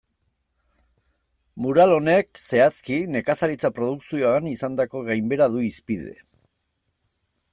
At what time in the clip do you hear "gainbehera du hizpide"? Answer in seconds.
5.13-6.17